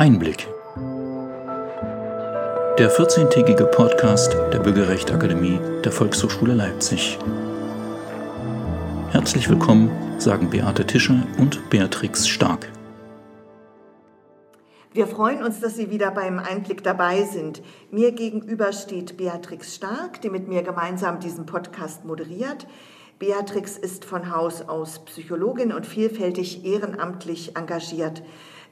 [0.00, 0.48] Einblick.
[2.78, 7.18] Der 14-tägige Podcast der Bürgerrechtsakademie der Volkshochschule Leipzig.
[9.10, 12.72] Herzlich willkommen, sagen Beate Tischer und Beatrix Stark.
[14.94, 17.60] Wir freuen uns, dass Sie wieder beim Einblick dabei sind.
[17.90, 22.66] Mir gegenüber steht Beatrix Stark, die mit mir gemeinsam diesen Podcast moderiert.
[23.18, 28.22] Beatrix ist von Haus aus Psychologin und vielfältig ehrenamtlich engagiert.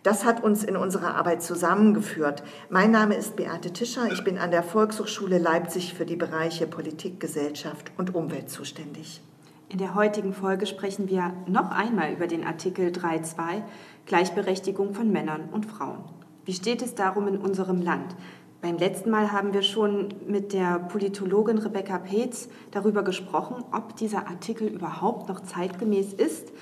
[0.05, 2.45] Das hat uns in unserer Arbeit zusammengeführt.
[2.71, 4.13] Mein Name ist Beate Tischer.
[4.13, 9.21] Ich bin an der Volkshochschule Leipzig für die Bereiche Politik, Gesellschaft und Umwelt zuständig.
[9.69, 13.63] In der heutigen Folge sprechen wir noch einmal über den Artikel 3.2
[14.07, 16.05] Gleichberechtigung von Männern und Frauen.
[16.45, 18.15] Wie steht es darum in unserem Land?
[18.63, 24.29] Beim letzten Mal haben wir schon mit der Politologin Rebecca Peetz darüber gesprochen, ob dieser
[24.29, 26.53] Artikel überhaupt noch zeitgemäß ist.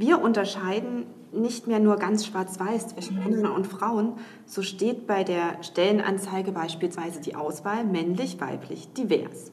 [0.00, 4.14] Wir unterscheiden nicht mehr nur ganz schwarz-weiß zwischen Männern und Frauen,
[4.46, 9.52] so steht bei der Stellenanzeige beispielsweise die Auswahl männlich, weiblich, divers.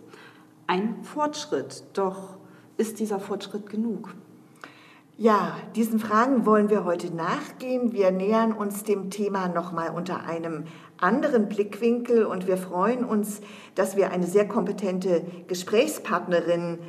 [0.65, 2.37] Ein Fortschritt, doch
[2.77, 4.15] ist dieser Fortschritt genug?
[5.17, 7.91] Ja, diesen Fragen wollen wir heute nachgehen.
[7.91, 10.63] Wir nähern uns dem Thema nochmal unter einem
[10.97, 13.41] anderen Blickwinkel und wir freuen uns,
[13.75, 16.79] dass wir eine sehr kompetente Gesprächspartnerin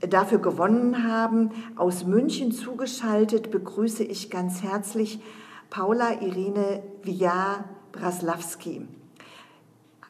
[0.00, 1.50] dafür gewonnen haben.
[1.76, 5.20] Aus München zugeschaltet begrüße ich ganz herzlich
[5.70, 8.86] Paula Irene Villar-Braslawski.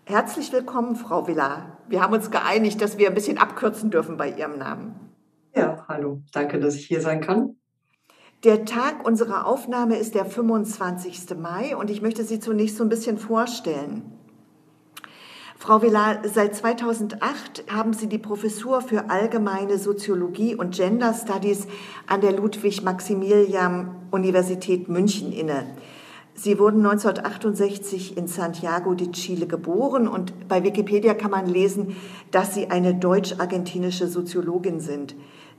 [0.04, 1.78] Herzlich willkommen, Frau Villar.
[1.88, 4.94] Wir haben uns geeinigt, dass wir ein bisschen abkürzen dürfen bei Ihrem Namen.
[5.54, 6.22] Ja, hallo.
[6.32, 7.56] Danke, dass ich hier sein kann.
[8.42, 11.36] Der Tag unserer Aufnahme ist der 25.
[11.38, 14.18] Mai und ich möchte Sie zunächst so ein bisschen vorstellen.
[15.62, 21.68] Frau Villar, seit 2008 haben Sie die Professur für allgemeine Soziologie und Gender Studies
[22.08, 25.64] an der Ludwig-Maximilian-Universität München inne.
[26.34, 31.94] Sie wurden 1968 in Santiago de Chile geboren und bei Wikipedia kann man lesen,
[32.32, 35.14] dass Sie eine deutsch-argentinische Soziologin sind.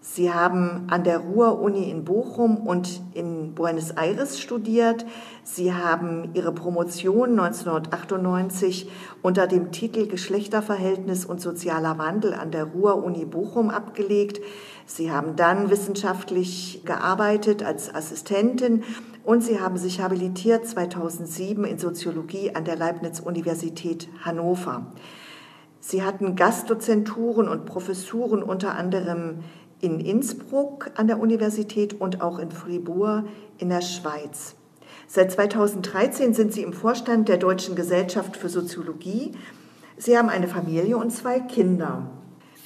[0.05, 5.05] Sie haben an der Ruhr-Uni in Bochum und in Buenos Aires studiert.
[5.43, 8.91] Sie haben Ihre Promotion 1998
[9.21, 14.41] unter dem Titel Geschlechterverhältnis und sozialer Wandel an der Ruhr-Uni Bochum abgelegt.
[14.85, 18.83] Sie haben dann wissenschaftlich gearbeitet als Assistentin
[19.23, 24.85] und Sie haben sich habilitiert 2007 in Soziologie an der Leibniz-Universität Hannover.
[25.79, 29.39] Sie hatten Gastdozenturen und Professuren unter anderem
[29.83, 33.25] in Innsbruck an der Universität und auch in Fribourg
[33.57, 34.55] in der Schweiz.
[35.07, 39.33] Seit 2013 sind Sie im Vorstand der Deutschen Gesellschaft für Soziologie.
[39.97, 42.09] Sie haben eine Familie und zwei Kinder.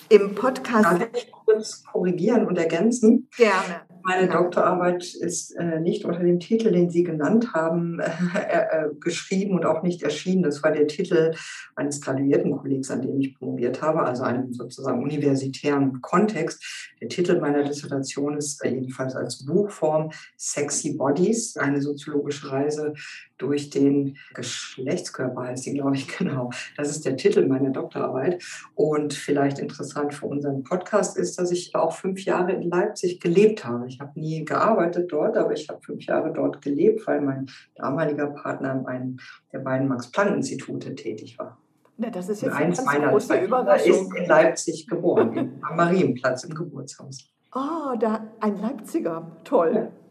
[0.09, 0.85] Im Podcast.
[0.85, 3.27] Darf ich kurz korrigieren und ergänzen?
[3.35, 3.81] Gerne.
[4.09, 9.56] Meine Doktorarbeit ist äh, nicht unter dem Titel, den Sie genannt haben, äh, äh, geschrieben
[9.56, 10.44] und auch nicht erschienen.
[10.44, 11.34] Das war der Titel
[11.75, 16.94] eines graduierten Kollegs, an dem ich promoviert habe, also einem sozusagen universitären Kontext.
[17.01, 22.94] Der Titel meiner Dissertation ist äh, jedenfalls als Buchform Sexy Bodies, eine soziologische Reise
[23.38, 26.52] durch den Geschlechtskörper heißt sie, glaube ich, genau.
[26.75, 28.44] Das ist der Titel meiner Doktorarbeit.
[28.75, 33.66] Und vielleicht interessant für unseren Podcast ist, dass ich auch fünf Jahre in Leipzig gelebt
[33.66, 33.88] habe.
[33.88, 38.28] Ich habe nie gearbeitet dort, aber ich habe fünf Jahre dort gelebt, weil mein damaliger
[38.28, 39.20] Partner in einem
[39.52, 41.58] der beiden Max-Planck-Institute tätig war.
[41.98, 43.92] Ja, das ist jetzt eine ganz große Überraschung.
[43.92, 47.28] ist in Leipzig geboren, am Marienplatz im Geburtshaus.
[47.56, 49.72] Oh, da ein Leipziger, toll.
[49.74, 50.06] Ja.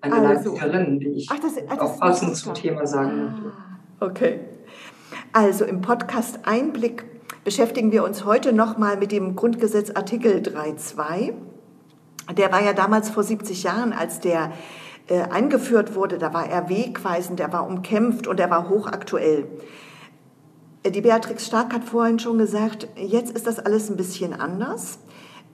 [0.00, 3.52] Eine also, Leipzigerin, die ich Ach, das, das auch passend zum Thema sagen möchte.
[3.56, 4.40] Ah, okay.
[5.32, 7.04] Also im Podcast Einblick
[7.44, 11.32] beschäftigen wir uns heute nochmal mit dem Grundgesetz Artikel 3.2.
[12.36, 14.52] Der war ja damals vor 70 Jahren, als der
[15.08, 19.46] äh, eingeführt wurde, da war er wegweisend, er war umkämpft und er war hochaktuell.
[20.82, 24.98] Äh, die Beatrix Stark hat vorhin schon gesagt, jetzt ist das alles ein bisschen anders.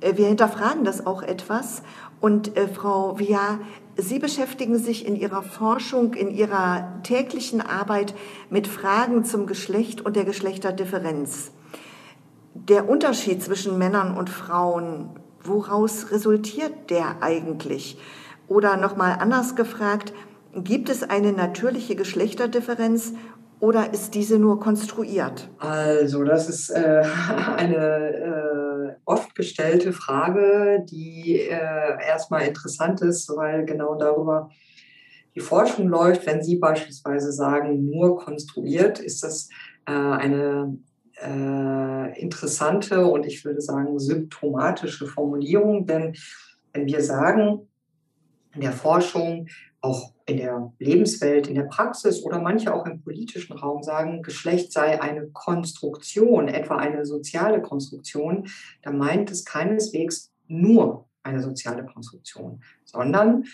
[0.00, 1.82] Äh, wir hinterfragen das auch etwas.
[2.20, 3.60] Und äh, Frau Via,
[3.96, 8.14] Sie beschäftigen sich in Ihrer Forschung, in Ihrer täglichen Arbeit
[8.50, 11.52] mit Fragen zum Geschlecht und der Geschlechterdifferenz.
[12.54, 15.10] Der Unterschied zwischen Männern und Frauen,
[15.42, 17.98] woraus resultiert der eigentlich?
[18.48, 20.12] Oder nochmal anders gefragt,
[20.54, 23.12] gibt es eine natürliche Geschlechterdifferenz
[23.60, 25.48] oder ist diese nur konstruiert?
[25.58, 27.02] Also, das ist äh,
[27.56, 28.53] eine äh,
[29.04, 34.50] oft gestellte Frage, die äh, erstmal interessant ist, weil genau darüber
[35.34, 36.26] die Forschung läuft.
[36.26, 39.48] Wenn Sie beispielsweise sagen, nur konstruiert, ist das
[39.86, 40.78] äh, eine
[41.22, 46.14] äh, interessante und ich würde sagen symptomatische Formulierung, denn
[46.72, 47.68] wenn wir sagen,
[48.54, 49.48] in der Forschung,
[49.80, 54.72] auch in der Lebenswelt, in der Praxis oder manche auch im politischen Raum sagen, Geschlecht
[54.72, 58.48] sei eine Konstruktion, etwa eine soziale Konstruktion,
[58.82, 63.44] dann meint es keineswegs nur eine soziale Konstruktion, sondern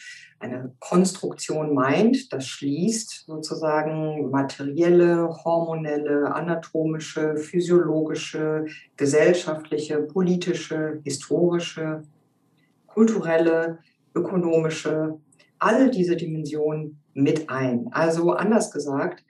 [0.41, 8.67] eine Konstruktion meint, das schließt sozusagen materielle, hormonelle, anatomische, physiologische,
[8.97, 12.03] gesellschaftliche, politische, historische,
[12.87, 13.79] kulturelle,
[14.15, 15.19] ökonomische,
[15.61, 17.89] all diese Dimensionen mit ein.
[17.93, 19.25] Also anders gesagt,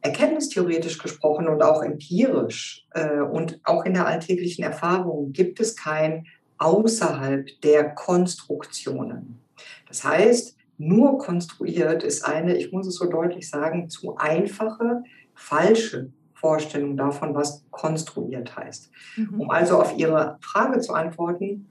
[0.00, 6.26] erkenntnistheoretisch gesprochen und auch empirisch äh, und auch in der alltäglichen Erfahrung gibt es kein
[6.58, 9.40] außerhalb der Konstruktionen.
[9.88, 15.02] Das heißt, nur konstruiert ist eine, ich muss es so deutlich sagen, zu einfache,
[15.34, 18.90] falsche Vorstellung davon, was konstruiert heißt.
[19.16, 19.40] Mhm.
[19.40, 21.68] Um also auf Ihre Frage zu antworten,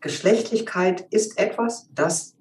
[0.00, 2.31] Geschlechtlichkeit ist etwas, das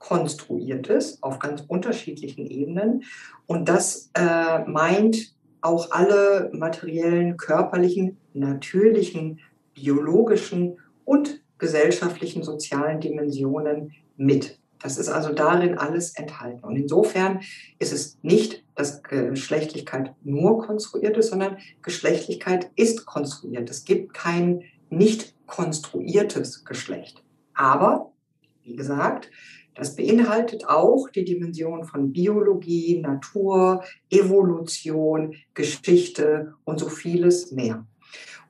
[0.00, 3.04] konstruiert ist auf ganz unterschiedlichen Ebenen
[3.46, 9.40] und das äh, meint auch alle materiellen, körperlichen, natürlichen,
[9.74, 14.58] biologischen und gesellschaftlichen, sozialen Dimensionen mit.
[14.82, 16.64] Das ist also darin alles enthalten.
[16.64, 17.40] Und insofern
[17.78, 23.68] ist es nicht, dass Geschlechtlichkeit nur konstruiert ist, sondern Geschlechtlichkeit ist konstruiert.
[23.68, 27.22] Es gibt kein nicht konstruiertes Geschlecht.
[27.52, 28.12] Aber,
[28.62, 29.30] wie gesagt,
[29.74, 37.86] das beinhaltet auch die Dimension von Biologie, Natur, Evolution, Geschichte und so vieles mehr.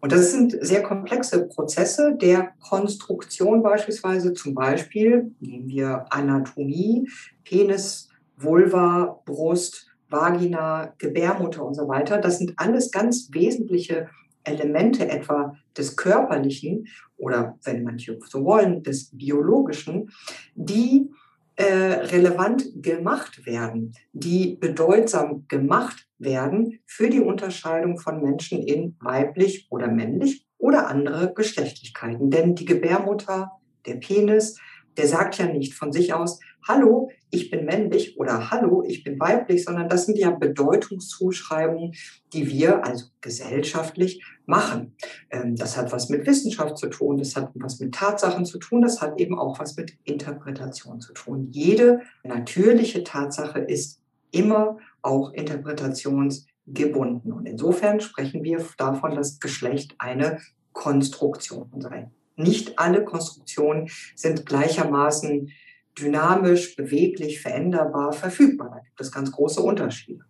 [0.01, 4.33] Und das sind sehr komplexe Prozesse der Konstruktion beispielsweise.
[4.33, 7.07] Zum Beispiel nehmen wir Anatomie,
[7.45, 12.19] Penis, Vulva, Brust, Vagina, Gebärmutter und so weiter.
[12.19, 14.09] Das sind alles ganz wesentliche
[14.45, 20.11] Elemente etwa des Körperlichen oder, wenn manche so wollen, des Biologischen,
[20.55, 21.11] die
[21.57, 29.67] äh, relevant gemacht werden, die bedeutsam gemacht werden für die Unterscheidung von Menschen in weiblich
[29.71, 32.31] oder männlich oder andere Geschlechtlichkeiten.
[32.31, 33.53] Denn die Gebärmutter,
[33.85, 34.59] der Penis,
[34.97, 39.19] der sagt ja nicht von sich aus, hallo, ich bin männlich oder hallo, ich bin
[39.19, 41.95] weiblich, sondern das sind ja Bedeutungszuschreibungen,
[42.33, 44.97] die wir also gesellschaftlich machen.
[45.31, 48.83] Ähm, das hat was mit Wissenschaft zu tun, das hat was mit Tatsachen zu tun,
[48.83, 51.49] das hat eben auch was mit Interpretation zu tun.
[51.51, 54.01] Jede natürliche Tatsache ist
[54.33, 57.33] immer auch interpretationsgebunden.
[57.33, 60.41] Und insofern sprechen wir davon, dass Geschlecht eine
[60.73, 62.11] Konstruktion sei.
[62.37, 65.51] Nicht alle Konstruktionen sind gleichermaßen
[65.99, 68.71] dynamisch, beweglich, veränderbar, verfügbar.
[68.71, 70.25] Da gibt es ganz große Unterschiede.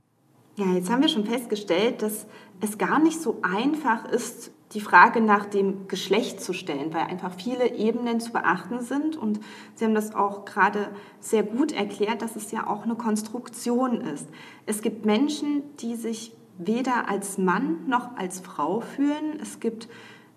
[0.56, 2.26] Ja, jetzt haben wir schon festgestellt, dass
[2.60, 7.32] es gar nicht so einfach ist, die Frage nach dem Geschlecht zu stellen, weil einfach
[7.36, 9.16] viele Ebenen zu beachten sind.
[9.16, 9.40] Und
[9.74, 14.28] Sie haben das auch gerade sehr gut erklärt, dass es ja auch eine Konstruktion ist.
[14.66, 19.40] Es gibt Menschen, die sich weder als Mann noch als Frau fühlen.
[19.40, 19.88] Es gibt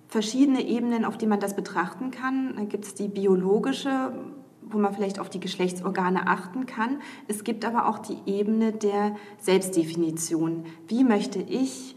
[0.08, 2.56] verschiedene Ebenen, auf die man das betrachten kann.
[2.56, 4.14] Da gibt es die biologische,
[4.69, 7.01] wo man vielleicht auf die Geschlechtsorgane achten kann.
[7.27, 10.65] Es gibt aber auch die Ebene der Selbstdefinition.
[10.88, 11.95] Wie möchte ich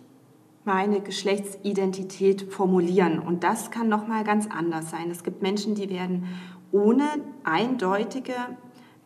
[0.65, 3.19] meine Geschlechtsidentität formulieren?
[3.19, 5.11] Und das kann noch mal ganz anders sein.
[5.11, 6.27] Es gibt Menschen, die werden
[6.73, 7.05] ohne
[7.45, 8.35] eindeutige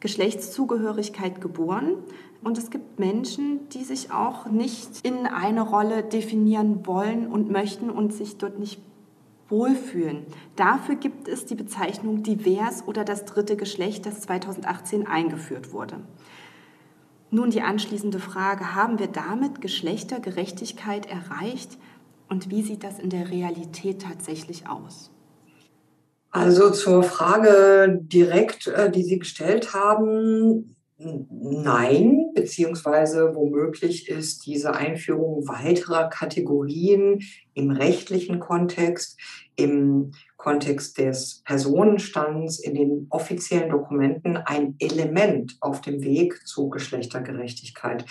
[0.00, 1.96] Geschlechtszugehörigkeit geboren.
[2.42, 7.90] Und es gibt Menschen, die sich auch nicht in eine Rolle definieren wollen und möchten
[7.90, 8.80] und sich dort nicht
[9.50, 10.26] wohlfühlen.
[10.56, 16.00] Dafür gibt es die Bezeichnung divers oder das dritte Geschlecht, das 2018 eingeführt wurde.
[17.30, 21.78] Nun die anschließende Frage, haben wir damit Geschlechtergerechtigkeit erreicht
[22.28, 25.10] und wie sieht das in der Realität tatsächlich aus?
[26.32, 35.48] Also zur Frage direkt, äh, die Sie gestellt haben, Nein, beziehungsweise womöglich ist diese Einführung
[35.48, 37.22] weiterer Kategorien
[37.54, 39.18] im rechtlichen Kontext,
[39.56, 48.04] im Kontext des Personenstands, in den offiziellen Dokumenten ein Element auf dem Weg zu Geschlechtergerechtigkeit.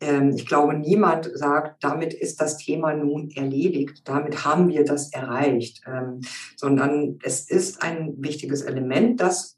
[0.00, 5.12] Ähm, ich glaube, niemand sagt, damit ist das Thema nun erledigt, damit haben wir das
[5.12, 6.20] erreicht, ähm,
[6.56, 9.56] sondern es ist ein wichtiges Element, das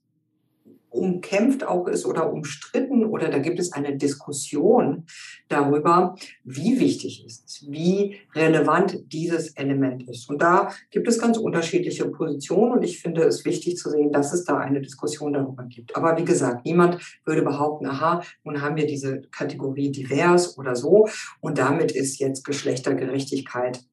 [0.97, 5.05] umkämpft auch ist oder umstritten oder da gibt es eine Diskussion
[5.49, 10.29] darüber, wie wichtig ist, wie relevant dieses Element ist.
[10.29, 14.33] Und da gibt es ganz unterschiedliche Positionen und ich finde es wichtig zu sehen, dass
[14.33, 15.95] es da eine Diskussion darüber gibt.
[15.97, 21.09] Aber wie gesagt, niemand würde behaupten, aha, nun haben wir diese Kategorie divers oder so
[21.41, 23.85] und damit ist jetzt Geschlechtergerechtigkeit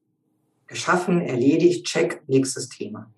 [0.66, 3.12] geschaffen, erledigt, check, nächstes Thema.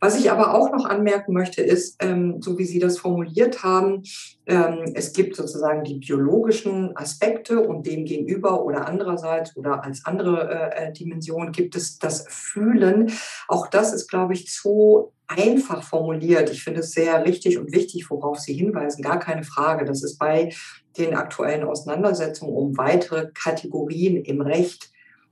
[0.00, 4.02] Was ich aber auch noch anmerken möchte, ist, ähm, so wie Sie das formuliert haben,
[4.46, 10.72] ähm, es gibt sozusagen die biologischen Aspekte und dem gegenüber oder andererseits oder als andere
[10.74, 13.10] äh, äh Dimension gibt es das Fühlen.
[13.48, 16.50] Auch das ist, glaube ich, zu einfach formuliert.
[16.50, 19.84] Ich finde es sehr richtig und wichtig, worauf Sie hinweisen, gar keine Frage.
[19.84, 20.50] Das ist bei
[20.96, 24.90] den aktuellen Auseinandersetzungen um weitere Kategorien im Recht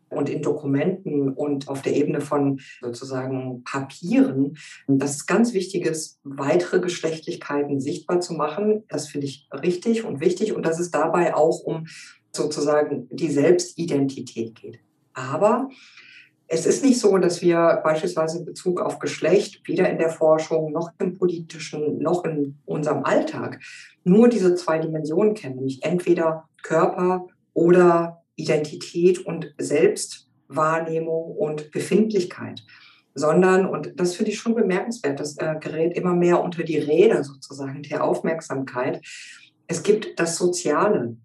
[0.09, 6.21] und in Dokumenten und auf der Ebene von sozusagen Papieren, dass es ganz wichtig ist,
[6.23, 8.85] weitere Geschlechtlichkeiten sichtbar zu machen.
[8.89, 11.87] Das finde ich richtig und wichtig und dass es dabei auch um
[12.33, 14.79] sozusagen die Selbstidentität geht.
[15.15, 15.71] Aber
[16.49, 20.71] es ist nicht so, dass wir beispielsweise in Bezug auf Geschlecht weder in der Forschung
[20.71, 23.61] noch im politischen noch in unserem Alltag
[24.05, 32.63] nur diese zwei Dimensionen kennen, nämlich entweder Körper oder Identität und Selbstwahrnehmung und Befindlichkeit,
[33.15, 37.25] sondern, und das finde ich schon bemerkenswert, das äh, gerät immer mehr unter die Räder
[37.25, 39.05] sozusagen der Aufmerksamkeit.
[39.67, 41.17] Es gibt das Soziale,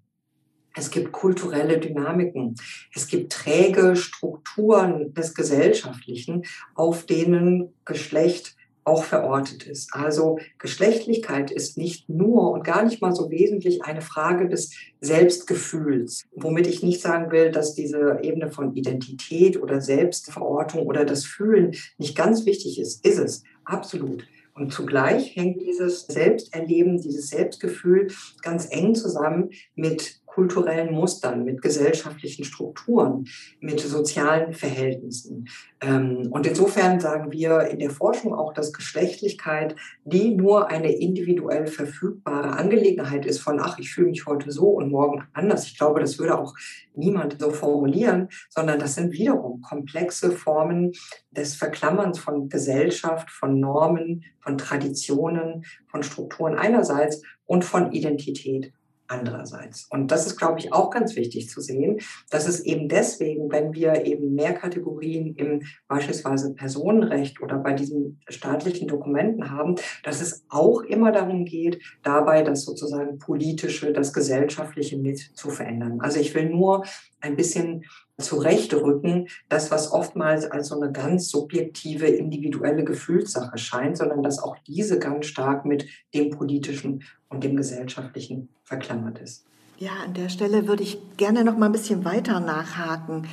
[0.73, 2.55] es gibt kulturelle Dynamiken.
[2.93, 6.43] Es gibt träge Strukturen des Gesellschaftlichen,
[6.75, 9.93] auf denen Geschlecht auch verortet ist.
[9.93, 14.71] Also Geschlechtlichkeit ist nicht nur und gar nicht mal so wesentlich eine Frage des
[15.01, 21.25] Selbstgefühls, womit ich nicht sagen will, dass diese Ebene von Identität oder Selbstverortung oder das
[21.25, 23.05] Fühlen nicht ganz wichtig ist.
[23.05, 24.25] Ist es, absolut.
[24.53, 28.09] Und zugleich hängt dieses Selbsterleben, dieses Selbstgefühl
[28.41, 33.25] ganz eng zusammen mit kulturellen Mustern, mit gesellschaftlichen Strukturen,
[33.59, 35.49] mit sozialen Verhältnissen.
[35.81, 41.67] Ähm, und insofern sagen wir in der Forschung auch, dass Geschlechtlichkeit die nur eine individuell
[41.67, 45.67] verfügbare Angelegenheit ist von, ach, ich fühle mich heute so und morgen anders.
[45.67, 46.55] Ich glaube, das würde auch
[46.95, 50.93] niemand so formulieren, sondern das sind wiederum komplexe Formen
[51.31, 58.71] des Verklammerns von Gesellschaft, von Normen, von Traditionen, von Strukturen einerseits und von Identität
[59.11, 59.87] andererseits.
[59.89, 61.99] Und das ist, glaube ich, auch ganz wichtig zu sehen,
[62.29, 68.21] dass es eben deswegen, wenn wir eben mehr Kategorien im beispielsweise Personenrecht oder bei diesen
[68.29, 74.97] staatlichen Dokumenten haben, dass es auch immer darum geht, dabei das sozusagen politische, das gesellschaftliche
[74.97, 75.99] mit zu verändern.
[76.01, 76.85] Also ich will nur
[77.19, 77.83] ein bisschen
[78.17, 84.57] zurechtrücken, das, was oftmals als so eine ganz subjektive, individuelle Gefühlssache scheint, sondern dass auch
[84.67, 89.45] diese ganz stark mit dem politischen und dem gesellschaftlichen verklammert ist.
[89.77, 93.27] Ja, an der Stelle würde ich gerne noch mal ein bisschen weiter nachhaken.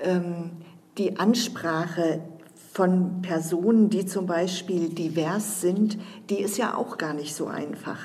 [0.00, 0.50] Ähm,
[0.98, 2.20] die Ansprache
[2.72, 7.98] von Personen, die zum Beispiel divers sind, die ist ja auch gar nicht so einfach.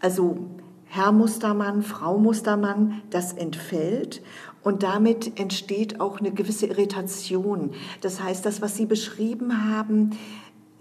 [0.00, 0.38] Also
[0.86, 4.22] Herr Mustermann, Frau Mustermann, das entfällt
[4.62, 7.72] und damit entsteht auch eine gewisse Irritation.
[8.00, 10.10] Das heißt, das, was Sie beschrieben haben,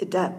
[0.09, 0.33] da,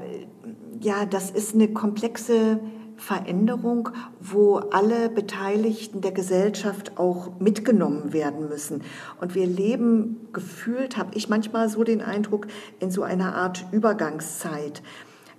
[0.80, 2.60] ja, das ist eine komplexe
[2.96, 8.82] Veränderung, wo alle Beteiligten der Gesellschaft auch mitgenommen werden müssen.
[9.20, 12.46] Und wir leben gefühlt, habe ich manchmal so den Eindruck,
[12.80, 14.82] in so einer Art Übergangszeit.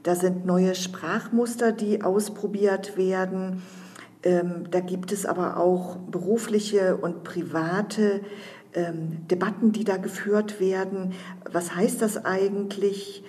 [0.03, 3.61] Da sind neue Sprachmuster, die ausprobiert werden
[4.23, 8.21] ähm, da gibt es aber auch berufliche und private
[8.73, 11.13] ähm, Debatten, die da geführt werden.
[11.51, 13.23] Was heißt das eigentlich?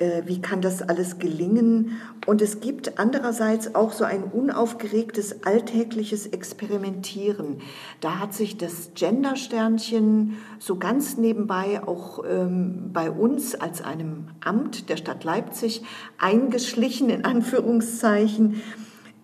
[0.00, 2.00] Äh, wie kann das alles gelingen?
[2.26, 7.58] Und es gibt andererseits auch so ein unaufgeregtes alltägliches Experimentieren.
[8.00, 14.88] Da hat sich das Gendersternchen so ganz nebenbei auch ähm, bei uns als einem Amt
[14.88, 15.82] der Stadt Leipzig
[16.18, 18.62] eingeschlichen, in Anführungszeichen.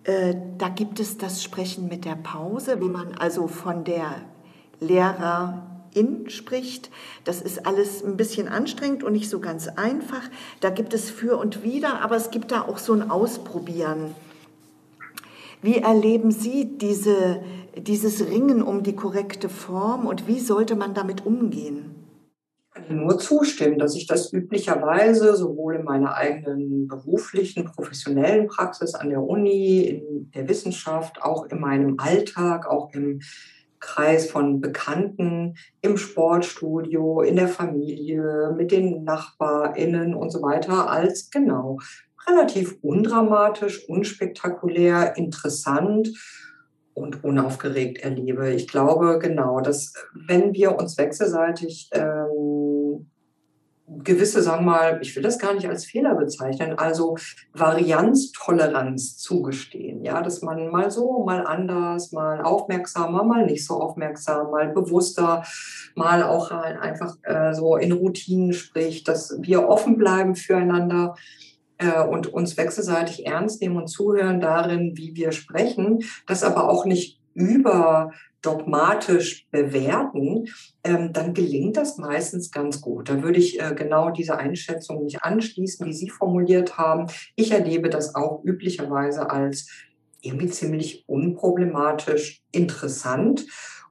[0.03, 4.21] Äh, da gibt es das Sprechen mit der Pause, wie man also von der
[5.97, 6.89] Lehrerin spricht.
[7.23, 10.21] Das ist alles ein bisschen anstrengend und nicht so ganz einfach.
[10.59, 14.15] Da gibt es für und wider, aber es gibt da auch so ein Ausprobieren.
[15.61, 17.41] Wie erleben Sie diese,
[17.75, 21.97] dieses Ringen um die korrekte Form und wie sollte man damit umgehen?
[22.77, 29.09] kann nur zustimmen, dass ich das üblicherweise sowohl in meiner eigenen beruflichen, professionellen Praxis an
[29.09, 33.19] der Uni, in der Wissenschaft, auch in meinem Alltag, auch im
[33.79, 41.29] Kreis von Bekannten, im Sportstudio, in der Familie, mit den NachbarInnen und so weiter als
[41.29, 41.79] genau
[42.27, 46.09] relativ undramatisch, unspektakulär, interessant
[46.93, 48.51] und unaufgeregt erlebe.
[48.51, 52.66] Ich glaube genau, dass wenn wir uns wechselseitig ähm,
[53.87, 57.15] gewisse, sagen wir mal, ich will das gar nicht als Fehler bezeichnen, also
[57.53, 60.03] Varianztoleranz zugestehen.
[60.03, 65.43] Ja, dass man mal so, mal anders, mal aufmerksamer, mal nicht so aufmerksam, mal bewusster,
[65.95, 71.15] mal auch einfach äh, so in Routinen spricht, dass wir offen bleiben füreinander
[71.77, 76.85] äh, und uns wechselseitig ernst nehmen und zuhören darin, wie wir sprechen, das aber auch
[76.85, 78.11] nicht über
[78.47, 80.45] dogmatisch bewerten,
[80.83, 83.09] ähm, dann gelingt das meistens ganz gut.
[83.09, 87.07] Da würde ich äh, genau diese Einschätzung nicht anschließen, die Sie formuliert haben.
[87.35, 89.69] Ich erlebe das auch üblicherweise als
[90.21, 93.45] irgendwie ziemlich unproblematisch interessant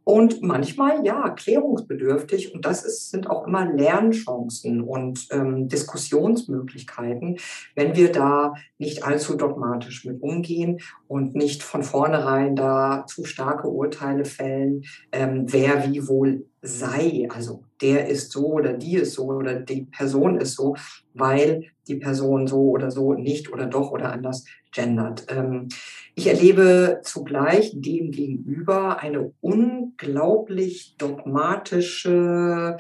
[0.07, 7.39] und manchmal ja klärungsbedürftig und das ist, sind auch immer Lernchancen und ähm, Diskussionsmöglichkeiten,
[7.75, 13.67] wenn wir da nicht allzu dogmatisch mit umgehen und nicht von vornherein da zu starke
[13.67, 17.27] Urteile fällen, ähm, wer wie wohl sei.
[17.29, 20.77] Also der ist so oder die ist so oder die Person ist so,
[21.15, 25.27] weil die Person so oder so nicht oder doch oder anders gendert.
[25.29, 25.69] Ähm,
[26.15, 32.77] ich erlebe zugleich dem gegenüber eine unglaublich dogmatische,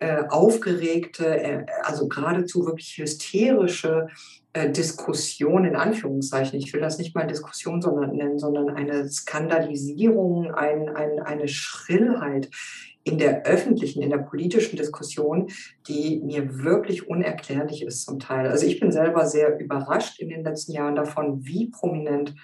[0.00, 4.08] äh, aufgeregte, äh, also geradezu wirklich hysterische
[4.52, 6.58] äh, Diskussion in Anführungszeichen.
[6.58, 7.80] Ich will das nicht mal Diskussion
[8.12, 12.48] nennen, sondern eine Skandalisierung, ein, ein, eine Schrillheit
[13.04, 15.48] in der öffentlichen, in der politischen Diskussion,
[15.88, 18.48] die mir wirklich unerklärlich ist zum Teil.
[18.48, 22.34] Also ich bin selber sehr überrascht in den letzten Jahren davon, wie prominent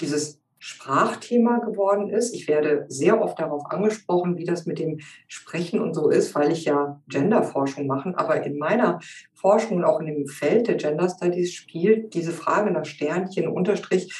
[0.00, 2.34] dieses Sprachthema geworden ist.
[2.34, 6.52] Ich werde sehr oft darauf angesprochen, wie das mit dem Sprechen und so ist, weil
[6.52, 8.14] ich ja Genderforschung mache.
[8.16, 8.98] Aber in meiner
[9.34, 14.10] Forschung und auch in dem Feld der Gender Studies spielt diese Frage nach Sternchen, Unterstrich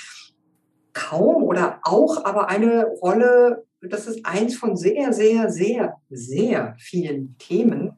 [0.93, 7.39] kaum oder auch aber eine Rolle, das ist eins von sehr, sehr, sehr, sehr vielen
[7.39, 7.97] Themen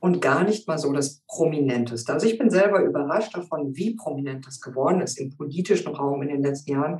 [0.00, 2.10] und gar nicht mal so das Prominenteste.
[2.10, 6.28] Also ich bin selber überrascht davon, wie prominent das geworden ist im politischen Raum in
[6.28, 6.98] den letzten Jahren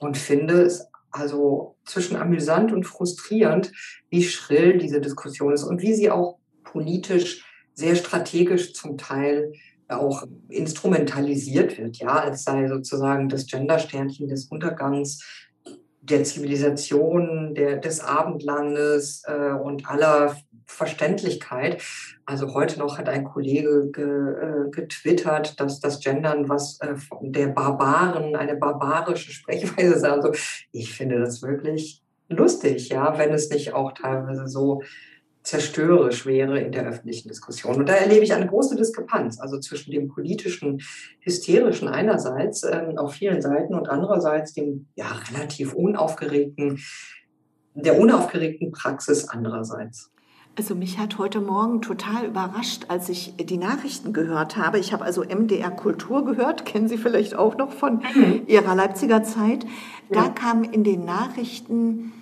[0.00, 3.70] und finde es also zwischen amüsant und frustrierend,
[4.10, 9.52] wie schrill diese Diskussion ist und wie sie auch politisch sehr strategisch zum Teil
[9.88, 15.22] auch instrumentalisiert wird, ja, als sei sozusagen das Gendersternchen des Untergangs
[16.04, 20.36] der Zivilisation, der, des Abendlandes äh, und aller
[20.66, 21.82] Verständlichkeit.
[22.26, 27.48] Also heute noch hat ein Kollege ge, äh, getwittert, dass das Gendern was äh, der
[27.48, 30.10] Barbaren, eine barbarische Sprechweise sei.
[30.10, 30.32] Also
[30.72, 34.82] ich finde das wirklich lustig, ja, wenn es nicht auch teilweise so
[35.44, 37.76] zerstörerisch wäre in der öffentlichen Diskussion.
[37.76, 40.80] Und da erlebe ich eine große Diskrepanz, also zwischen dem politischen,
[41.20, 46.80] hysterischen einerseits ähm, auf vielen Seiten und andererseits dem ja relativ unaufgeregten,
[47.74, 50.10] der unaufgeregten Praxis andererseits.
[50.56, 54.78] Also mich hat heute Morgen total überrascht, als ich die Nachrichten gehört habe.
[54.78, 58.42] Ich habe also MDR Kultur gehört, kennen Sie vielleicht auch noch von mhm.
[58.46, 59.66] Ihrer Leipziger Zeit.
[60.10, 62.12] Da kam in den Nachrichten,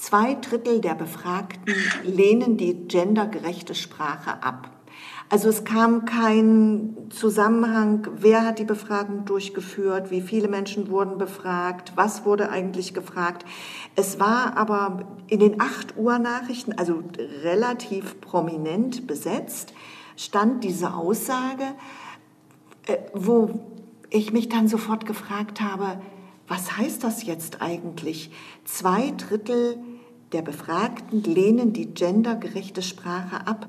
[0.00, 4.70] zwei Drittel der Befragten lehnen die gendergerechte Sprache ab.
[5.28, 11.92] Also es kam kein Zusammenhang, wer hat die Befragung durchgeführt, wie viele Menschen wurden befragt,
[11.94, 13.44] was wurde eigentlich gefragt.
[13.94, 17.04] Es war aber in den 8 Uhr Nachrichten, also
[17.44, 19.72] relativ prominent besetzt,
[20.16, 21.64] stand diese Aussage,
[22.86, 23.60] äh, wo
[24.08, 26.00] ich mich dann sofort gefragt habe,
[26.48, 28.32] was heißt das jetzt eigentlich?
[28.64, 29.76] Zwei Drittel
[30.32, 33.68] der Befragten lehnen die gendergerechte Sprache ab.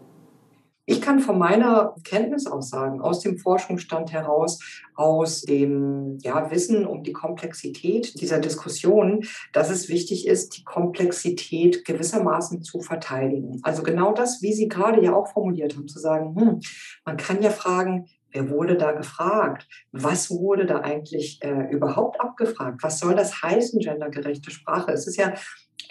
[0.86, 4.60] Ich kann von meiner Kenntnis aus sagen, aus dem Forschungsstand heraus,
[4.96, 11.86] aus dem ja, Wissen um die Komplexität dieser Diskussion, dass es wichtig ist, die Komplexität
[11.86, 13.60] gewissermaßen zu verteidigen.
[13.64, 16.60] Also genau das, wie Sie gerade ja auch formuliert haben, zu sagen, hm,
[17.06, 19.68] man kann ja fragen, Wer wurde da gefragt?
[19.92, 22.82] Was wurde da eigentlich äh, überhaupt abgefragt?
[22.82, 24.92] Was soll das heißen, gendergerechte Sprache?
[24.92, 25.34] Es ist ja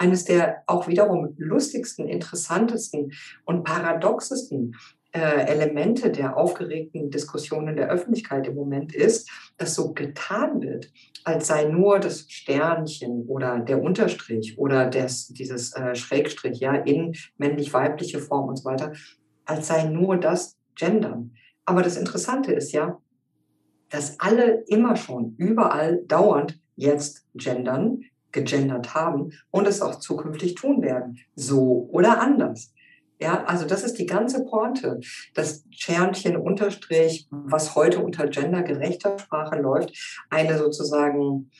[0.00, 3.12] eines der auch wiederum lustigsten, interessantesten
[3.44, 4.74] und paradoxesten
[5.12, 10.90] äh, Elemente der aufgeregten Diskussionen der Öffentlichkeit im Moment ist, dass so getan wird,
[11.24, 17.14] als sei nur das Sternchen oder der Unterstrich oder des, dieses äh, Schrägstrich ja in
[17.36, 18.94] männlich-weibliche Form und so weiter,
[19.44, 21.32] als sei nur das Gendern.
[21.66, 22.98] Aber das Interessante ist ja,
[23.90, 30.82] dass alle immer schon überall dauernd jetzt gendern, gegendert haben und es auch zukünftig tun
[30.82, 31.18] werden.
[31.34, 32.72] So oder anders.
[33.20, 34.98] Ja, also das ist die ganze Pointe.
[35.34, 41.50] Das Sternchen Unterstrich, was heute unter gendergerechter Sprache läuft, eine sozusagen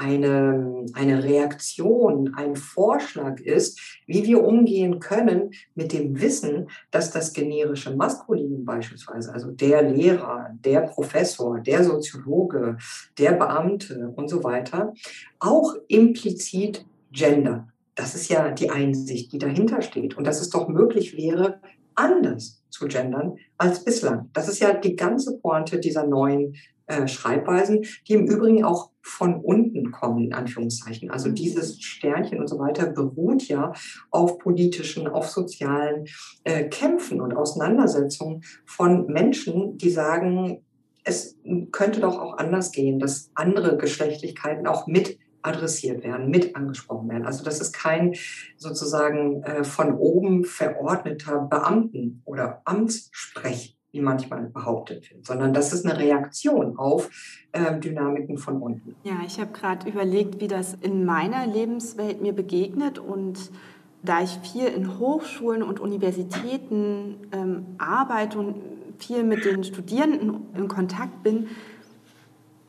[0.00, 7.34] eine, eine Reaktion, ein Vorschlag ist, wie wir umgehen können mit dem Wissen, dass das
[7.34, 12.78] generische Maskulin beispielsweise, also der Lehrer, der Professor, der Soziologe,
[13.18, 14.94] der Beamte und so weiter,
[15.38, 17.68] auch implizit Gender.
[17.94, 20.16] Das ist ja die Einsicht, die dahinter steht.
[20.16, 21.60] Und dass es doch möglich wäre,
[21.94, 24.30] anders zu gendern als bislang.
[24.32, 26.54] Das ist ja die ganze Pointe dieser neuen
[26.86, 31.10] äh, Schreibweisen, die im Übrigen auch von unten kommen, in Anführungszeichen.
[31.10, 31.34] Also mhm.
[31.34, 33.72] dieses Sternchen und so weiter beruht ja
[34.10, 36.06] auf politischen, auf sozialen
[36.44, 40.64] äh, Kämpfen und Auseinandersetzungen von Menschen, die sagen,
[41.04, 41.38] es
[41.72, 47.24] könnte doch auch anders gehen, dass andere Geschlechtlichkeiten auch mit adressiert werden, mit angesprochen werden.
[47.24, 48.14] Also das ist kein
[48.56, 55.84] sozusagen äh, von oben verordneter Beamten- oder Amtssprech wie manchmal behauptet wird, sondern das ist
[55.84, 57.10] eine Reaktion auf
[57.52, 58.94] äh, Dynamiken von unten.
[59.02, 63.50] Ja, ich habe gerade überlegt, wie das in meiner Lebenswelt mir begegnet und
[64.02, 68.56] da ich viel in Hochschulen und Universitäten ähm, arbeite und
[68.98, 71.48] viel mit den Studierenden in Kontakt bin,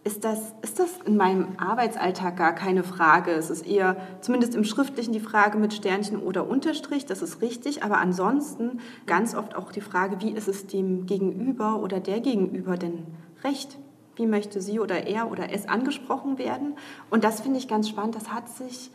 [0.03, 3.31] ist das, ist das in meinem Arbeitsalltag gar keine Frage.
[3.31, 7.83] Es ist eher, zumindest im Schriftlichen, die Frage mit Sternchen oder Unterstrich, das ist richtig.
[7.83, 12.77] Aber ansonsten ganz oft auch die Frage, wie ist es dem Gegenüber oder der Gegenüber
[12.77, 13.05] denn
[13.43, 13.77] recht?
[14.15, 16.73] Wie möchte sie oder er oder es angesprochen werden?
[17.11, 18.15] Und das finde ich ganz spannend.
[18.15, 18.89] Das hat sich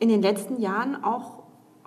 [0.00, 1.44] in den letzten Jahren auch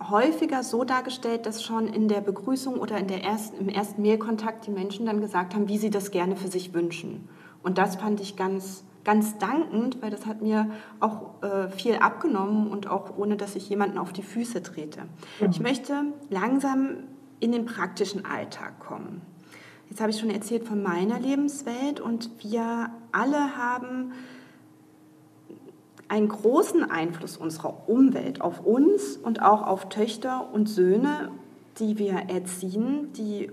[0.09, 4.65] häufiger so dargestellt, dass schon in der Begrüßung oder in der ersten, im ersten Mailkontakt
[4.65, 7.27] die Menschen dann gesagt haben, wie sie das gerne für sich wünschen.
[7.63, 10.69] Und das fand ich ganz, ganz dankend, weil das hat mir
[11.00, 15.02] auch äh, viel abgenommen und auch ohne, dass ich jemanden auf die Füße trete.
[15.39, 15.50] Mhm.
[15.50, 15.93] Ich möchte
[16.30, 16.97] langsam
[17.39, 19.21] in den praktischen Alltag kommen.
[19.89, 24.13] Jetzt habe ich schon erzählt von meiner Lebenswelt und wir alle haben
[26.08, 31.32] einen großen Einfluss unserer Umwelt auf uns und auch auf Töchter und Söhne,
[31.80, 33.50] die wir erziehen, die,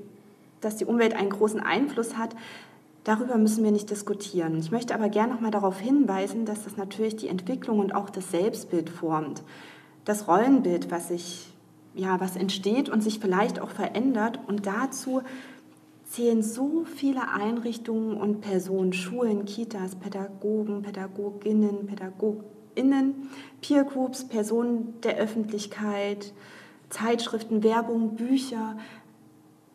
[0.60, 2.34] dass die Umwelt einen großen Einfluss hat,
[3.08, 4.58] Darüber müssen wir nicht diskutieren.
[4.58, 8.10] Ich möchte aber gerne noch mal darauf hinweisen, dass das natürlich die Entwicklung und auch
[8.10, 9.42] das Selbstbild formt.
[10.04, 11.46] Das Rollenbild, was sich
[11.94, 15.22] ja, was entsteht und sich vielleicht auch verändert und dazu
[16.04, 23.30] zählen so viele Einrichtungen und Personen, Schulen, Kitas, Pädagogen, Pädagoginnen, Pädagoginnen,
[23.62, 26.34] Peer Groups, Personen der Öffentlichkeit,
[26.90, 28.76] Zeitschriften, Werbung, Bücher,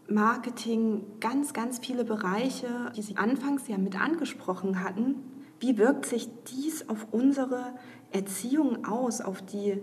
[0.07, 5.15] Marketing, ganz, ganz viele Bereiche, die Sie anfangs ja mit angesprochen hatten.
[5.59, 7.73] Wie wirkt sich dies auf unsere
[8.11, 9.79] Erziehung aus, auf die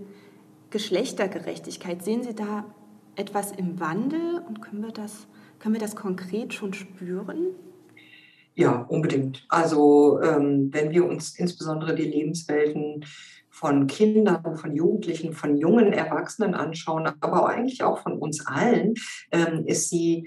[0.71, 2.05] Geschlechtergerechtigkeit?
[2.05, 2.65] Sehen Sie da
[3.17, 5.27] etwas im Wandel und können wir das,
[5.59, 7.55] können wir das konkret schon spüren?
[8.55, 9.47] Ja, unbedingt.
[9.49, 13.05] Also ähm, wenn wir uns insbesondere die Lebenswelten
[13.61, 18.95] von Kindern, von Jugendlichen, von jungen Erwachsenen anschauen, aber eigentlich auch von uns allen,
[19.33, 20.27] ähm, ist sie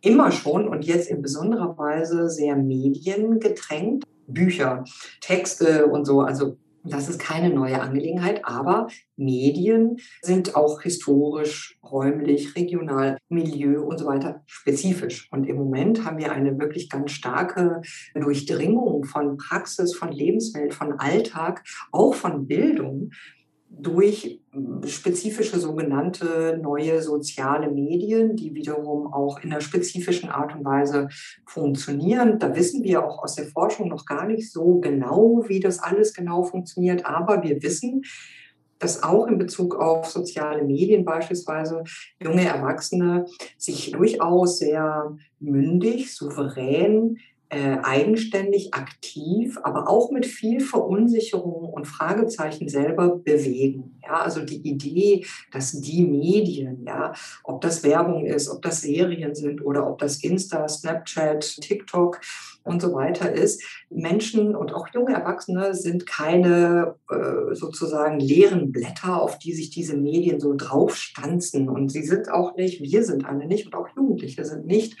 [0.00, 4.04] immer schon und jetzt in besonderer Weise sehr mediengetränkt.
[4.30, 4.84] Bücher,
[5.22, 12.54] Texte und so, also das ist keine neue Angelegenheit, aber Medien sind auch historisch, räumlich,
[12.56, 15.28] regional, Milieu und so weiter spezifisch.
[15.30, 17.82] Und im Moment haben wir eine wirklich ganz starke
[18.14, 23.10] Durchdringung von Praxis, von Lebenswelt, von Alltag, auch von Bildung
[23.70, 24.40] durch
[24.86, 31.08] spezifische sogenannte neue soziale Medien, die wiederum auch in einer spezifischen Art und Weise
[31.46, 32.38] funktionieren.
[32.38, 36.14] Da wissen wir auch aus der Forschung noch gar nicht so genau, wie das alles
[36.14, 38.02] genau funktioniert, aber wir wissen,
[38.78, 41.82] dass auch in Bezug auf soziale Medien beispielsweise
[42.22, 43.26] junge Erwachsene
[43.56, 47.18] sich durchaus sehr mündig, souverän
[47.50, 53.98] äh, eigenständig, aktiv, aber auch mit viel Verunsicherung und Fragezeichen selber bewegen.
[54.02, 59.34] Ja, also die Idee, dass die Medien, ja, ob das Werbung ist, ob das Serien
[59.34, 62.20] sind oder ob das Insta, Snapchat, TikTok
[62.64, 69.22] und so weiter ist, Menschen und auch junge Erwachsene sind keine äh, sozusagen leeren Blätter,
[69.22, 71.70] auf die sich diese Medien so draufstanzen.
[71.70, 74.98] Und sie sind auch nicht, wir sind alle nicht und auch Jugendliche sind nicht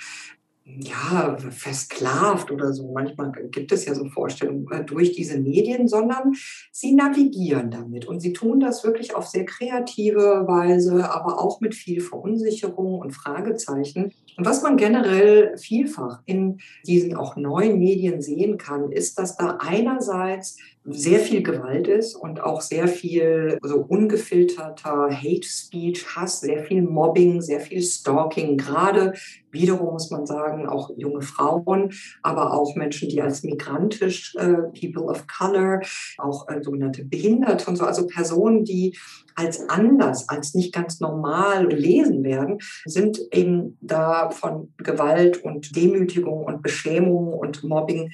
[0.76, 2.92] ja, versklavt oder so.
[2.92, 6.34] Manchmal gibt es ja so Vorstellungen äh, durch diese Medien, sondern
[6.72, 11.74] sie navigieren damit und sie tun das wirklich auf sehr kreative Weise, aber auch mit
[11.74, 14.12] viel Verunsicherung und Fragezeichen.
[14.36, 19.58] Und was man generell vielfach in diesen auch neuen Medien sehen kann, ist, dass da
[19.60, 20.58] einerseits
[20.90, 26.82] sehr viel Gewalt ist und auch sehr viel so ungefilterter Hate Speech, Hass, sehr viel
[26.82, 29.12] Mobbing, sehr viel Stalking, gerade
[29.50, 35.04] wiederum muss man sagen, auch junge Frauen, aber auch Menschen, die als migrantisch, äh, People
[35.04, 35.80] of Color,
[36.18, 38.96] auch äh, sogenannte Behinderte und so, also Personen, die
[39.34, 46.44] als anders, als nicht ganz normal gelesen werden, sind eben da von Gewalt und Demütigung
[46.44, 48.10] und Beschämung und Mobbing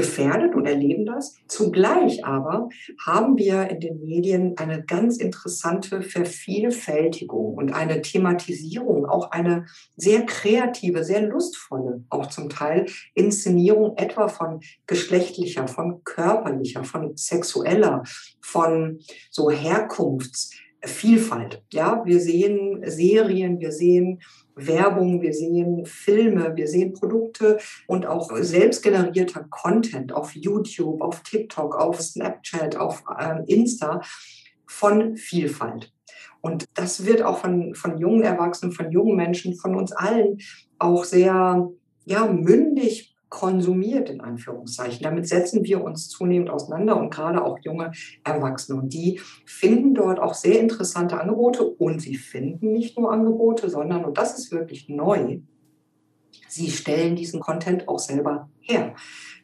[0.00, 1.36] gefährdet und erleben das.
[1.46, 2.70] Zugleich aber
[3.04, 10.22] haben wir in den Medien eine ganz interessante Vervielfältigung und eine Thematisierung, auch eine sehr
[10.24, 18.02] kreative, sehr lustvolle, auch zum Teil Inszenierung etwa von geschlechtlicher, von körperlicher, von sexueller,
[18.40, 19.50] von so
[20.80, 21.62] Herkunftsvielfalt.
[21.72, 24.20] Ja, wir sehen Serien, wir sehen
[24.54, 31.76] Werbung, wir sehen Filme, wir sehen Produkte und auch selbstgenerierter Content auf YouTube, auf TikTok,
[31.76, 34.00] auf Snapchat, auf äh, Insta
[34.66, 35.92] von Vielfalt.
[36.40, 40.38] Und das wird auch von, von jungen Erwachsenen, von jungen Menschen, von uns allen
[40.78, 41.68] auch sehr
[42.06, 45.02] ja, mündig konsumiert, in Anführungszeichen.
[45.02, 47.92] Damit setzen wir uns zunehmend auseinander und gerade auch junge
[48.24, 48.78] Erwachsene.
[48.78, 54.04] Und die finden dort auch sehr interessante Angebote und sie finden nicht nur Angebote, sondern,
[54.04, 55.38] und das ist wirklich neu,
[56.48, 58.94] sie stellen diesen Content auch selber her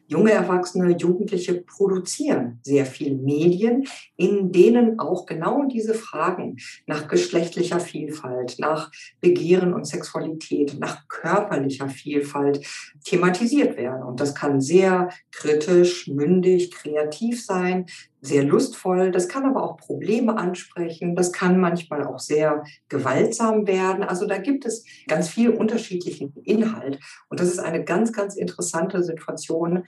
[0.07, 7.79] junge Erwachsene, Jugendliche produzieren sehr viel Medien, in denen auch genau diese Fragen nach geschlechtlicher
[7.79, 8.91] Vielfalt, nach
[9.21, 12.65] Begehren und Sexualität, nach körperlicher Vielfalt
[13.05, 14.03] thematisiert werden.
[14.03, 17.85] Und das kann sehr kritisch, mündig, kreativ sein,
[18.21, 19.11] sehr lustvoll.
[19.11, 21.15] Das kann aber auch Probleme ansprechen.
[21.15, 24.03] Das kann manchmal auch sehr gewaltsam werden.
[24.03, 26.99] Also da gibt es ganz viel unterschiedlichen Inhalt.
[27.29, 29.83] Und das ist eine ganz, ganz interessante Situation,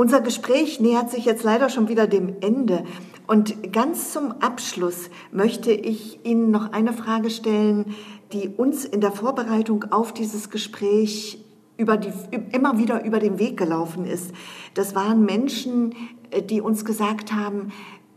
[0.00, 2.84] unser Gespräch nähert sich jetzt leider schon wieder dem Ende.
[3.26, 7.94] Und ganz zum Abschluss möchte ich Ihnen noch eine Frage stellen,
[8.32, 11.44] die uns in der Vorbereitung auf dieses Gespräch
[11.80, 12.12] über die,
[12.52, 14.32] immer wieder über den Weg gelaufen ist.
[14.74, 15.94] Das waren Menschen,
[16.30, 17.72] äh, die uns gesagt haben,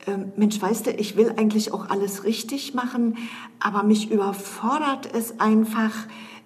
[0.06, 3.17] ähm, Mensch, weißt du, ich will eigentlich auch alles richtig machen,
[3.62, 5.93] aber mich überfordert es einfach,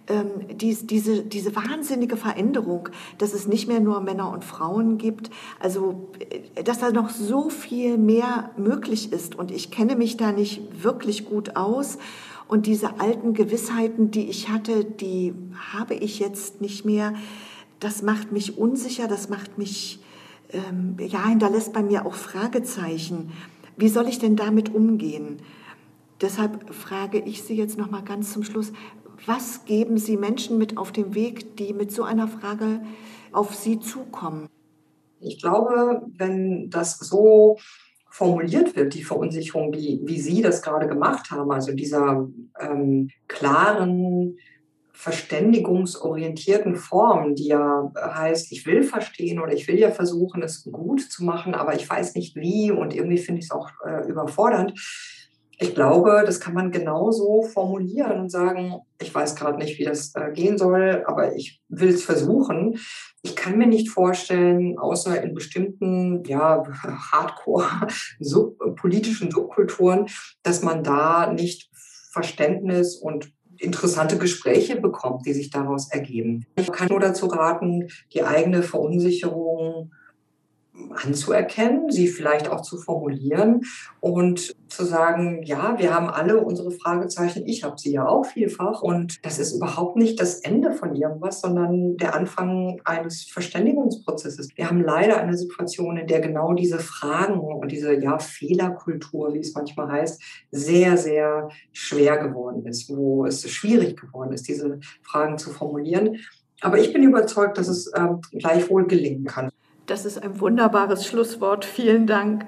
[0.07, 5.31] ähm, dies, diese, diese wahnsinnige Veränderung, dass es nicht mehr nur Männer und Frauen gibt,
[5.59, 9.33] also äh, dass da noch so viel mehr möglich ist.
[9.33, 11.97] Und ich kenne mich da nicht wirklich gut aus.
[12.47, 15.33] Und diese alten Gewissheiten, die ich hatte, die
[15.73, 17.13] habe ich jetzt nicht mehr.
[17.79, 19.99] Das macht mich unsicher, das macht mich,
[20.51, 23.31] ähm, ja, hinterlässt bei mir auch Fragezeichen.
[23.75, 25.37] Wie soll ich denn damit umgehen?
[26.21, 28.71] Deshalb frage ich Sie jetzt noch mal ganz zum Schluss,
[29.25, 32.81] was geben Sie Menschen mit auf den Weg, die mit so einer Frage
[33.31, 34.47] auf Sie zukommen?
[35.19, 37.57] Ich glaube, wenn das so
[38.17, 42.27] formuliert wird, die Verunsicherung, wie, wie Sie das gerade gemacht haben, also dieser
[42.59, 44.37] ähm, klaren,
[44.91, 51.01] verständigungsorientierten Form, die ja heißt, ich will verstehen oder ich will ja versuchen, es gut
[51.01, 54.73] zu machen, aber ich weiß nicht wie und irgendwie finde ich es auch äh, überfordernd
[55.59, 60.13] ich glaube, das kann man genauso formulieren und sagen, ich weiß gerade nicht, wie das
[60.15, 62.77] äh, gehen soll, aber ich will es versuchen.
[63.23, 66.63] Ich kann mir nicht vorstellen, außer in bestimmten, ja,
[67.11, 67.87] hardcore
[68.19, 70.05] sub politischen Subkulturen,
[70.43, 71.69] dass man da nicht
[72.11, 76.45] Verständnis und interessante Gespräche bekommt, die sich daraus ergeben.
[76.55, 79.91] Ich kann nur dazu raten, die eigene Verunsicherung
[81.03, 83.61] anzuerkennen, sie vielleicht auch zu formulieren
[83.99, 88.81] und zu sagen, ja, wir haben alle unsere Fragezeichen, ich habe sie ja auch vielfach
[88.81, 94.49] und das ist überhaupt nicht das Ende von irgendwas, sondern der Anfang eines Verständigungsprozesses.
[94.55, 99.39] Wir haben leider eine Situation, in der genau diese Fragen und diese ja Fehlerkultur, wie
[99.39, 105.37] es manchmal heißt, sehr sehr schwer geworden ist, wo es schwierig geworden ist, diese Fragen
[105.37, 106.17] zu formulieren.
[106.61, 109.51] Aber ich bin überzeugt, dass es äh, gleichwohl gelingen kann.
[109.87, 111.63] Das ist ein wunderbares Schlusswort.
[111.63, 112.45] Vielen Dank.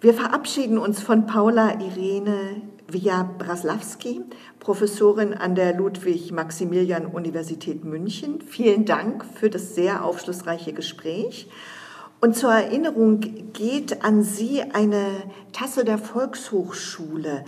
[0.00, 4.20] Wir verabschieden uns von Paula Irene Via Braslawski,
[4.60, 8.42] Professorin an der Ludwig-Maximilian-Universität München.
[8.42, 11.48] Vielen Dank für das sehr aufschlussreiche Gespräch.
[12.20, 13.18] Und zur Erinnerung
[13.52, 15.04] geht an Sie eine
[15.52, 17.44] Tasse der Volkshochschule.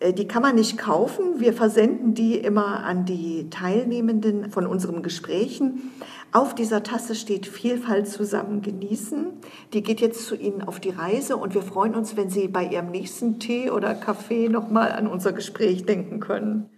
[0.00, 1.38] Äh, die kann man nicht kaufen.
[1.38, 5.92] Wir versenden die immer an die Teilnehmenden von unseren Gesprächen.
[6.32, 9.26] Auf dieser Tasse steht Vielfalt zusammen genießen.
[9.72, 12.64] Die geht jetzt zu Ihnen auf die Reise und wir freuen uns, wenn Sie bei
[12.64, 16.70] Ihrem nächsten Tee oder Kaffee nochmal an unser Gespräch denken können.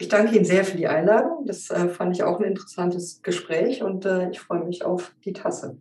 [0.00, 1.44] Ich danke Ihnen sehr für die Einladung.
[1.46, 5.32] Das äh, fand ich auch ein interessantes Gespräch und äh, ich freue mich auf die
[5.32, 5.76] Tasse.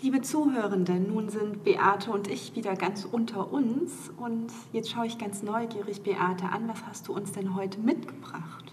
[0.00, 5.18] Liebe Zuhörende, nun sind Beate und ich wieder ganz unter uns und jetzt schaue ich
[5.18, 6.68] ganz neugierig Beate an.
[6.68, 8.72] Was hast du uns denn heute mitgebracht?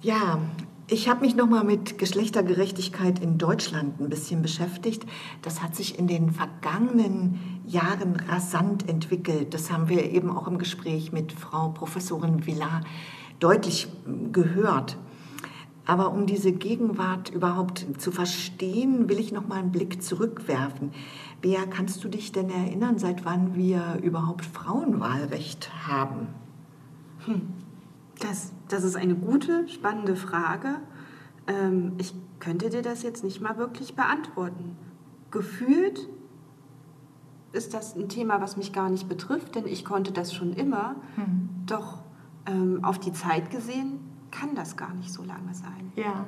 [0.00, 0.40] Ja,
[0.88, 5.06] ich habe mich nochmal mit Geschlechtergerechtigkeit in Deutschland ein bisschen beschäftigt.
[5.42, 9.54] Das hat sich in den vergangenen Jahren rasant entwickelt.
[9.54, 12.80] Das haben wir eben auch im Gespräch mit Frau Professorin Villar
[13.38, 13.86] deutlich
[14.32, 14.96] gehört.
[15.92, 20.90] Aber um diese Gegenwart überhaupt zu verstehen, will ich noch mal einen Blick zurückwerfen.
[21.42, 26.28] Bea, kannst du dich denn erinnern, seit wann wir überhaupt Frauenwahlrecht haben?
[27.26, 27.42] Hm.
[28.20, 30.76] Das, das ist eine gute, spannende Frage.
[31.46, 34.78] Ähm, ich könnte dir das jetzt nicht mal wirklich beantworten.
[35.30, 36.08] Gefühlt
[37.52, 40.96] ist das ein Thema, was mich gar nicht betrifft, denn ich konnte das schon immer.
[41.16, 41.50] Hm.
[41.66, 41.98] Doch
[42.46, 44.00] ähm, auf die Zeit gesehen
[44.32, 45.92] kann das gar nicht so lange sein.
[45.94, 46.26] Ja.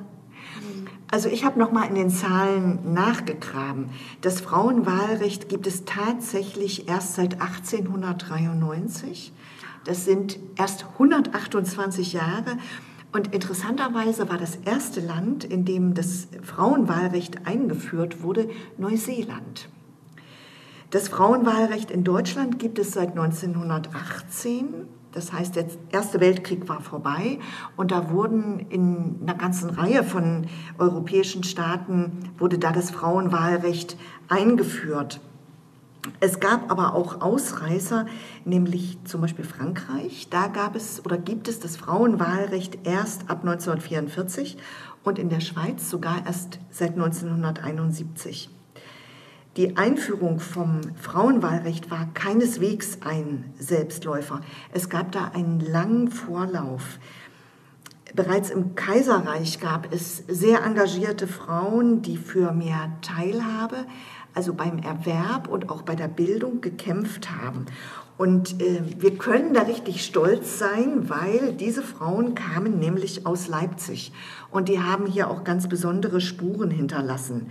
[1.11, 3.89] Also ich habe noch mal in den Zahlen nachgegraben.
[4.21, 9.33] Das Frauenwahlrecht gibt es tatsächlich erst seit 1893.
[9.85, 12.59] Das sind erst 128 Jahre.
[13.13, 19.69] Und interessanterweise war das erste Land, in dem das Frauenwahlrecht eingeführt wurde, Neuseeland.
[20.91, 27.39] Das Frauenwahlrecht in Deutschland gibt es seit 1918 das heißt, der Erste Weltkrieg war vorbei
[27.77, 30.47] und da wurden in einer ganzen Reihe von
[30.79, 33.97] europäischen Staaten, wurde da das Frauenwahlrecht
[34.29, 35.21] eingeführt.
[36.21, 38.07] Es gab aber auch Ausreißer,
[38.45, 40.29] nämlich zum Beispiel Frankreich.
[40.29, 44.59] Da gab es oder gibt es das Frauenwahlrecht erst ab 1944
[45.03, 48.51] und in der Schweiz sogar erst seit 1971.
[49.57, 54.41] Die Einführung vom Frauenwahlrecht war keineswegs ein Selbstläufer.
[54.73, 56.99] Es gab da einen langen Vorlauf.
[58.17, 63.87] Bereits im Kaiserreich gab es sehr engagierte Frauen, die für mehr Teilhabe,
[64.35, 67.67] also beim Erwerb und auch bei der Bildung gekämpft haben.
[68.17, 74.13] Und äh, wir können da richtig stolz sein, weil diese Frauen kamen nämlich aus Leipzig
[74.51, 77.51] und die haben hier auch ganz besondere Spuren hinterlassen.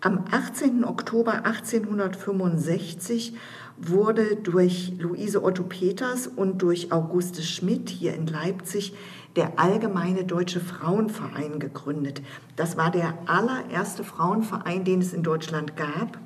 [0.00, 0.84] Am 18.
[0.84, 3.34] Oktober 1865
[3.78, 8.94] wurde durch Luise Otto Peters und durch Auguste Schmidt hier in Leipzig
[9.34, 12.22] der Allgemeine Deutsche Frauenverein gegründet.
[12.54, 16.16] Das war der allererste Frauenverein, den es in Deutschland gab.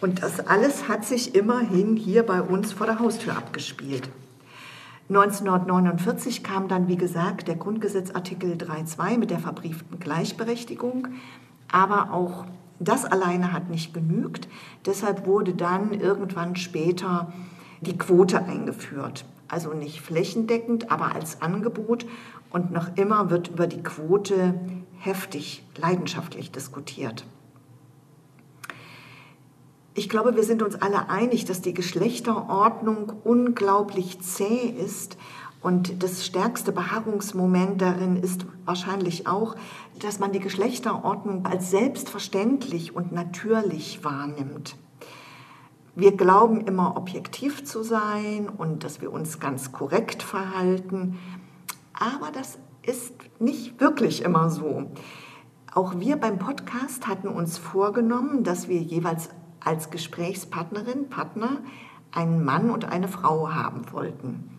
[0.00, 4.08] Und das alles hat sich immerhin hier bei uns vor der Haustür abgespielt.
[5.10, 11.08] 1949 kam dann, wie gesagt, der Grundgesetzartikel 3.2 mit der verbrieften Gleichberechtigung,
[11.70, 12.46] aber auch
[12.78, 14.48] das alleine hat nicht genügt.
[14.86, 17.32] Deshalb wurde dann irgendwann später
[17.80, 19.24] die Quote eingeführt.
[19.48, 22.06] Also nicht flächendeckend, aber als Angebot.
[22.50, 24.54] Und noch immer wird über die Quote
[24.98, 27.26] heftig, leidenschaftlich diskutiert.
[29.96, 35.16] Ich glaube, wir sind uns alle einig, dass die Geschlechterordnung unglaublich zäh ist
[35.64, 39.56] und das stärkste Beharrungsmoment darin ist wahrscheinlich auch,
[39.98, 44.76] dass man die Geschlechterordnung als selbstverständlich und natürlich wahrnimmt.
[45.94, 51.18] Wir glauben immer objektiv zu sein und dass wir uns ganz korrekt verhalten,
[51.94, 54.90] aber das ist nicht wirklich immer so.
[55.72, 61.62] Auch wir beim Podcast hatten uns vorgenommen, dass wir jeweils als Gesprächspartnerin, Partner
[62.12, 64.53] einen Mann und eine Frau haben wollten.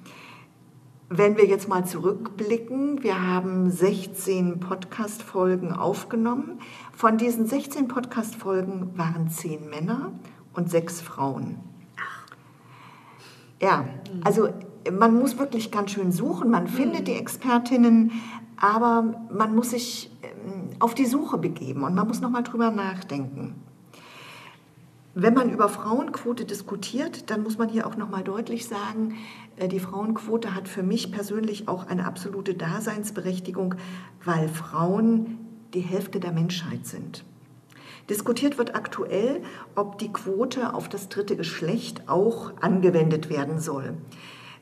[1.09, 6.59] Wenn wir jetzt mal zurückblicken, wir haben 16 Podcast-Folgen aufgenommen.
[6.93, 10.13] Von diesen 16 Podcast-Folgen waren 10 Männer
[10.53, 11.59] und 6 Frauen.
[13.61, 13.85] Ja,
[14.23, 14.49] also
[14.91, 16.49] man muss wirklich ganz schön suchen.
[16.49, 17.05] Man findet mhm.
[17.05, 18.11] die Expertinnen,
[18.57, 23.53] aber man muss sich ähm, auf die Suche begeben und man muss nochmal drüber nachdenken.
[25.17, 29.15] Wenn man über Frauenquote diskutiert, dann muss man hier auch noch mal deutlich sagen,
[29.55, 33.75] äh, die Frauenquote hat für mich persönlich auch eine absolute Daseinsberechtigung,
[34.25, 35.37] weil Frauen
[35.73, 37.23] die Hälfte der Menschheit sind.
[38.09, 39.41] Diskutiert wird aktuell,
[39.73, 43.93] ob die Quote auf das dritte Geschlecht auch angewendet werden soll.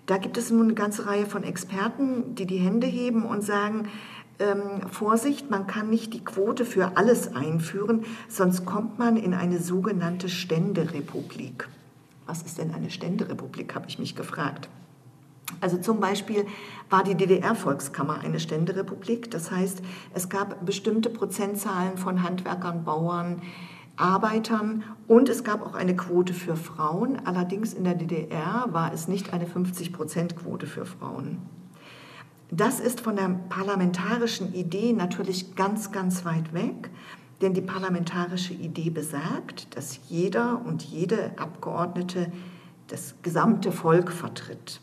[0.06, 3.88] Da gibt es nun eine ganze Reihe von Experten, die die Hände heben und sagen,
[4.40, 9.60] ähm, Vorsicht, man kann nicht die Quote für alles einführen, sonst kommt man in eine
[9.60, 11.68] sogenannte Ständerepublik.
[12.26, 14.70] Was ist denn eine Ständerepublik, habe ich mich gefragt.
[15.62, 16.46] Also zum Beispiel
[16.90, 19.30] war die DDR-Volkskammer eine Ständerepublik.
[19.32, 19.82] Das heißt,
[20.14, 23.42] es gab bestimmte Prozentzahlen von Handwerkern, Bauern,
[23.96, 27.22] Arbeitern und es gab auch eine Quote für Frauen.
[27.26, 31.38] Allerdings in der DDR war es nicht eine 50-Prozent-Quote für Frauen.
[32.56, 36.92] Das ist von der parlamentarischen Idee natürlich ganz, ganz weit weg.
[37.42, 42.32] Denn die parlamentarische Idee besagt, dass jeder und jede Abgeordnete
[42.88, 44.82] das gesamte Volk vertritt.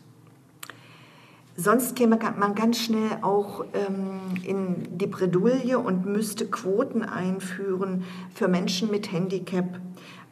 [1.55, 8.03] Sonst käme man ganz schnell auch ähm, in die Bredouille und müsste Quoten einführen
[8.35, 9.79] für Menschen mit Handicap,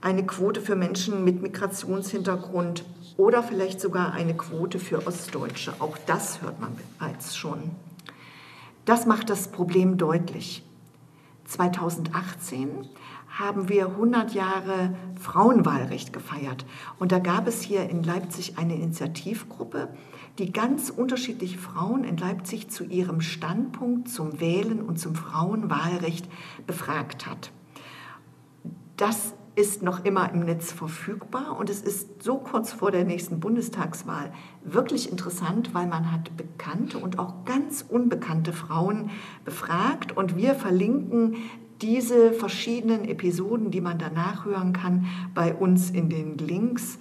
[0.02, 2.84] eine Quote für Menschen mit Migrationshintergrund
[3.20, 5.74] oder vielleicht sogar eine Quote für Ostdeutsche.
[5.80, 7.72] Auch das hört man bereits schon.
[8.86, 10.64] Das macht das Problem deutlich.
[11.44, 12.88] 2018
[13.28, 16.66] haben wir 100 Jahre Frauenwahlrecht gefeiert.
[16.98, 19.90] Und da gab es hier in Leipzig eine Initiativgruppe,
[20.38, 26.26] die ganz unterschiedliche Frauen in Leipzig zu ihrem Standpunkt zum Wählen und zum Frauenwahlrecht
[26.66, 27.52] befragt hat.
[28.96, 33.42] Das ist noch immer im Netz verfügbar und es ist so kurz vor der nächsten
[33.42, 34.32] Bundestagswahl
[34.64, 39.10] wirklich interessant, weil man hat bekannte und auch ganz unbekannte Frauen
[39.44, 41.36] befragt und wir verlinken
[41.82, 46.98] diese verschiedenen Episoden, die man danach hören kann, bei uns in den Links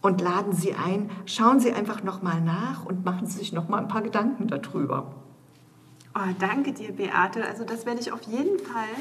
[0.00, 1.10] und laden Sie ein.
[1.24, 4.46] Schauen Sie einfach noch mal nach und machen Sie sich noch mal ein paar Gedanken
[4.46, 5.12] darüber.
[6.14, 7.44] Oh, danke dir, Beate.
[7.44, 8.94] Also das werde ich auf jeden Fall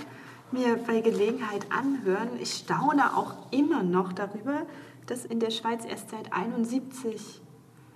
[0.55, 2.29] mir bei Gelegenheit anhören.
[2.41, 4.61] Ich staune auch immer noch darüber,
[5.05, 7.41] dass in der Schweiz erst seit 71